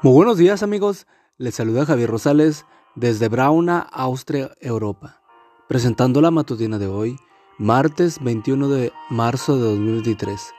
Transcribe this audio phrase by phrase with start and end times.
[0.00, 5.20] Muy buenos días amigos, les saluda Javier Rosales desde Brauna, Austria, Europa,
[5.66, 7.16] presentando la matutina de hoy,
[7.58, 10.54] martes 21 de marzo de 2023.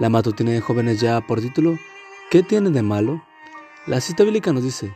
[0.00, 1.78] La matutina de jóvenes ya por título,
[2.32, 3.22] ¿qué tiene de malo?
[3.86, 4.92] La cita bíblica nos dice,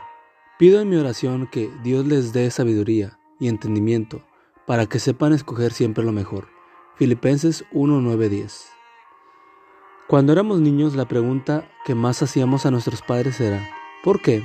[0.59, 4.23] pido en mi oración que Dios les dé sabiduría y entendimiento
[4.67, 6.49] para que sepan escoger siempre lo mejor.
[6.97, 8.65] Filipenses 1, 10.
[10.09, 13.67] Cuando éramos niños la pregunta que más hacíamos a nuestros padres era,
[14.05, 14.43] ¿Por qué?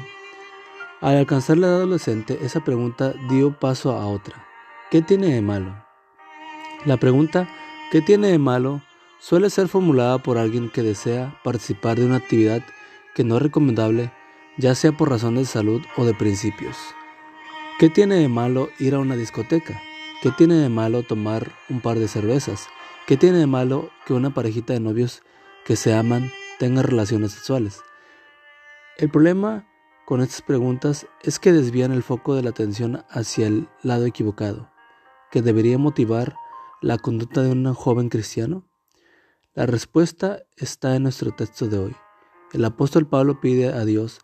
[1.03, 4.49] Al alcanzar la edad adolescente, esa pregunta dio paso a otra.
[4.91, 5.85] ¿Qué tiene de malo?
[6.87, 7.47] La pregunta
[7.93, 8.81] ¿qué tiene de malo?
[9.19, 12.63] suele ser formulada por alguien que desea participar de una actividad
[13.15, 14.11] que no es recomendable,
[14.57, 16.79] ya sea por razones de salud o de principios.
[17.79, 19.79] ¿Qué tiene de malo ir a una discoteca?
[20.23, 22.69] ¿Qué tiene de malo tomar un par de cervezas?
[23.07, 25.21] ¿Qué tiene de malo que una parejita de novios
[25.67, 27.83] que se aman tenga relaciones sexuales?
[29.01, 29.67] El problema
[30.05, 34.71] con estas preguntas es que desvían el foco de la atención hacia el lado equivocado,
[35.31, 36.37] que debería motivar
[36.83, 38.69] la conducta de un joven cristiano.
[39.55, 41.97] La respuesta está en nuestro texto de hoy.
[42.53, 44.21] El apóstol Pablo pide a Dios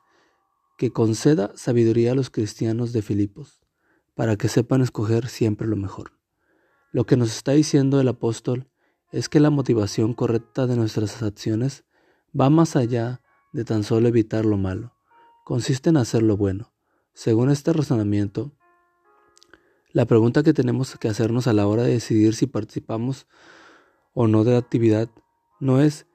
[0.77, 3.63] que conceda sabiduría a los cristianos de Filipos,
[4.15, 6.13] para que sepan escoger siempre lo mejor.
[6.93, 8.69] Lo que nos está diciendo el apóstol
[9.11, 11.87] es que la motivación correcta de nuestras acciones
[12.39, 13.23] va más allá
[13.57, 14.93] de tan solo evitar lo malo,
[15.43, 16.75] consiste en hacer lo bueno.
[17.15, 18.53] Según este razonamiento,
[19.93, 23.27] la pregunta que tenemos que hacernos a la hora de decidir si participamos
[24.13, 25.09] o no de la actividad
[25.59, 26.07] no es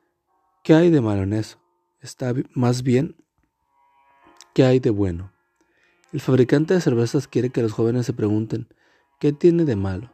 [0.64, 1.58] ¿qué hay de malo en eso?
[2.00, 3.16] Está más bien
[4.54, 5.34] ¿qué hay de bueno?
[6.14, 8.68] El fabricante de cervezas quiere que los jóvenes se pregunten
[9.20, 10.12] ¿qué tiene de malo?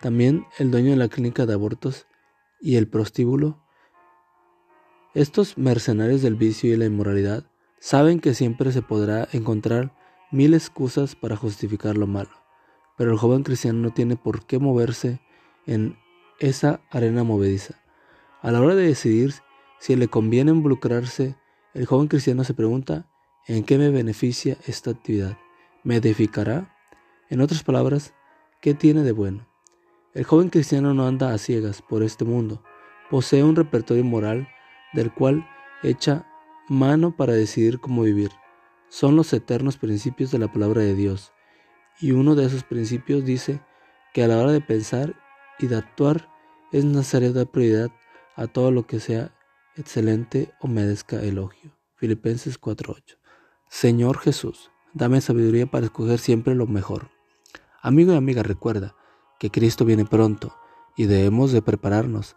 [0.00, 2.08] También el dueño de la clínica de abortos
[2.60, 3.62] y el prostíbulo
[5.14, 7.44] estos mercenarios del vicio y la inmoralidad
[7.80, 9.92] saben que siempre se podrá encontrar
[10.30, 12.30] mil excusas para justificar lo malo,
[12.96, 15.20] pero el joven cristiano no tiene por qué moverse
[15.66, 15.96] en
[16.38, 17.74] esa arena movediza.
[18.40, 19.34] A la hora de decidir
[19.80, 21.34] si le conviene involucrarse,
[21.74, 23.10] el joven cristiano se pregunta,
[23.48, 25.38] ¿en qué me beneficia esta actividad?
[25.82, 26.72] ¿Me edificará?
[27.30, 28.14] En otras palabras,
[28.60, 29.48] ¿qué tiene de bueno?
[30.14, 32.62] El joven cristiano no anda a ciegas por este mundo,
[33.10, 34.48] posee un repertorio moral
[34.92, 35.48] del cual
[35.82, 36.26] echa
[36.68, 38.30] mano para decidir cómo vivir.
[38.88, 41.32] Son los eternos principios de la palabra de Dios.
[42.00, 43.60] Y uno de esos principios dice
[44.12, 45.14] que a la hora de pensar
[45.58, 46.28] y de actuar
[46.72, 47.90] es necesario dar prioridad
[48.36, 49.34] a todo lo que sea
[49.76, 51.76] excelente o merezca elogio.
[51.96, 53.18] Filipenses 4:8.
[53.68, 57.10] Señor Jesús, dame sabiduría para escoger siempre lo mejor.
[57.82, 58.96] Amigo y amiga, recuerda
[59.38, 60.54] que Cristo viene pronto
[60.96, 62.36] y debemos de prepararnos